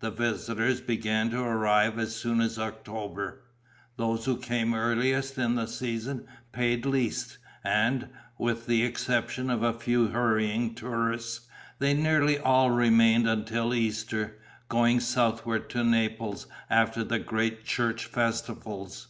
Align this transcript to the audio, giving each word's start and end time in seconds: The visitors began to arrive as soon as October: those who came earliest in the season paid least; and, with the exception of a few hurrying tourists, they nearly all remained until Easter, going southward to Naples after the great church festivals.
The 0.00 0.10
visitors 0.10 0.80
began 0.80 1.28
to 1.28 1.40
arrive 1.42 1.98
as 1.98 2.16
soon 2.16 2.40
as 2.40 2.58
October: 2.58 3.42
those 3.98 4.24
who 4.24 4.38
came 4.38 4.72
earliest 4.72 5.36
in 5.36 5.56
the 5.56 5.66
season 5.66 6.26
paid 6.52 6.86
least; 6.86 7.36
and, 7.62 8.08
with 8.38 8.64
the 8.64 8.82
exception 8.82 9.50
of 9.50 9.62
a 9.62 9.74
few 9.78 10.06
hurrying 10.06 10.74
tourists, 10.74 11.42
they 11.80 11.92
nearly 11.92 12.38
all 12.38 12.70
remained 12.70 13.28
until 13.28 13.74
Easter, 13.74 14.38
going 14.70 15.00
southward 15.00 15.68
to 15.68 15.84
Naples 15.84 16.46
after 16.70 17.04
the 17.04 17.18
great 17.18 17.66
church 17.66 18.06
festivals. 18.06 19.08